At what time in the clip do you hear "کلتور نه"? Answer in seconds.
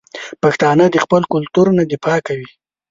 1.33-1.83